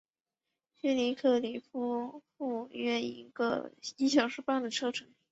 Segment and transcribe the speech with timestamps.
[0.75, 5.13] 距离克利夫兰约一小时半的车程。